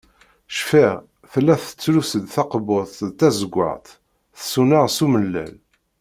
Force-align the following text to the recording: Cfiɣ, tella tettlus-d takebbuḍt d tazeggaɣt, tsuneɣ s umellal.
Cfiɣ, 0.57 0.93
tella 1.31 1.55
tettlus-d 1.63 2.25
takebbuḍt 2.33 2.95
d 3.09 3.11
tazeggaɣt, 3.19 3.85
tsuneɣ 4.39 4.85
s 4.95 4.97
umellal. 5.05 5.53